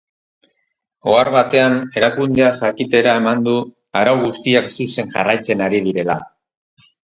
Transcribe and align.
Ohar 1.11 1.29
batean 1.35 1.75
erakundeak 2.01 2.57
jakitera 2.63 3.13
eman 3.21 3.45
du 3.49 3.55
arau 4.01 4.17
guztiak 4.25 4.73
zuzen 4.79 5.15
jarraitzen 5.15 5.65
ari 5.69 5.85
direla. 5.91 6.19